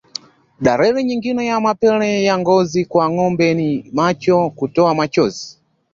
Dalili 0.61 1.03
nyingine 1.03 1.45
ya 1.45 1.59
mapele 1.65 2.23
ya 2.23 2.37
ngozi 2.39 2.85
kwa 2.85 3.09
ngombe 3.13 3.53
ni 3.53 3.89
macho 3.93 4.49
kutoa 4.49 4.95
machozi 4.95 5.59